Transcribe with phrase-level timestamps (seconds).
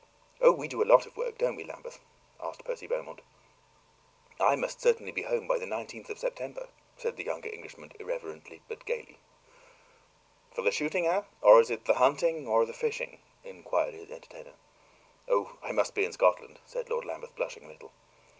[0.41, 1.99] "Oh, we do a lot of work; don't we, Lambeth?"
[2.39, 3.21] asked Percy Beaumont.
[4.39, 7.91] "I must certainly be at home by the 19th of September," said the younger Englishman,
[7.99, 9.19] irrelevantly but gently.
[10.55, 11.21] "For the shooting, eh?
[11.43, 14.53] or is it the hunting, or the fishing?" inquired his entertainer.
[15.27, 17.91] "Oh, I must be in Scotland," said Lord Lambeth, blushing a little.